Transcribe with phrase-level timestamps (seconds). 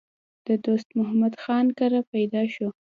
[0.47, 2.67] د دوست محمد خان کره پېدا شو